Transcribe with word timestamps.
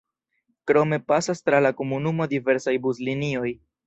Krome 0.69 0.97
pasas 1.11 1.43
tra 1.49 1.59
la 1.65 1.71
komunumo 1.81 2.27
diversaj 2.31 2.73
buslinioj. 2.87 3.53